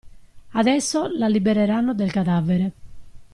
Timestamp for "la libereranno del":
1.15-2.09